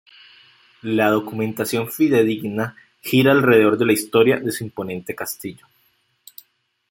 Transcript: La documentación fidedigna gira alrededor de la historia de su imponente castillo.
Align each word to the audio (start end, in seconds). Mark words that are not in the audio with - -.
La 0.81 1.11
documentación 1.11 1.91
fidedigna 1.91 2.75
gira 3.01 3.33
alrededor 3.33 3.77
de 3.77 3.85
la 3.85 3.91
historia 3.93 4.39
de 4.39 4.51
su 4.51 4.63
imponente 4.63 5.13
castillo. 5.13 5.67